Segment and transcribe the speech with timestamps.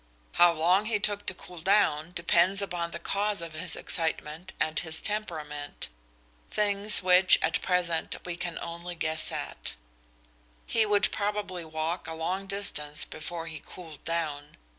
[0.31, 4.79] How long he took to cool down depends upon the cause of his excitement and
[4.79, 5.89] his temperament,
[6.49, 9.75] things which, at present, we can only guess at.
[10.65, 14.57] He would probably walk a long distance before he cooled down.